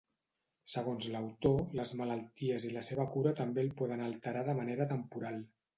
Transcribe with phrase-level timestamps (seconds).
[0.71, 5.45] Segons l’autor, les malalties i la seva cura també el poden alterar de manera temporal.